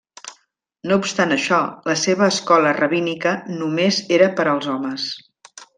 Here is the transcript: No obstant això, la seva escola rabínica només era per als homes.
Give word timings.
No 0.91 0.97
obstant 1.01 1.33
això, 1.35 1.59
la 1.91 1.97
seva 2.05 2.31
escola 2.37 2.73
rabínica 2.81 3.37
només 3.61 4.05
era 4.19 4.35
per 4.41 4.51
als 4.55 4.71
homes. 4.77 5.11